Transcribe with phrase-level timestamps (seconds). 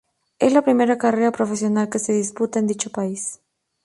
[0.39, 3.39] Es la primera carrera profesional que se disputa en dicho país.